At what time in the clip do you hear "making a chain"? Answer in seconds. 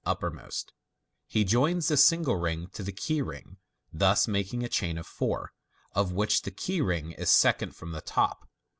4.27-4.97